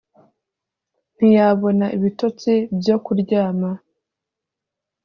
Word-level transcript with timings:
Ntiyabona 1.15 1.85
ibitotsi 1.97 2.51
byo 2.79 2.95
kuryama 3.05 3.71